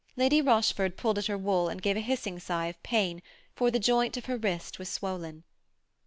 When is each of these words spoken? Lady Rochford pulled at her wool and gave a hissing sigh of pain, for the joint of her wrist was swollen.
Lady 0.17 0.41
Rochford 0.41 0.97
pulled 0.97 1.19
at 1.19 1.27
her 1.27 1.37
wool 1.37 1.69
and 1.69 1.79
gave 1.79 1.95
a 1.95 1.99
hissing 1.99 2.39
sigh 2.39 2.65
of 2.65 2.81
pain, 2.81 3.21
for 3.55 3.69
the 3.69 3.77
joint 3.77 4.17
of 4.17 4.25
her 4.25 4.35
wrist 4.37 4.79
was 4.79 4.89
swollen. 4.89 5.43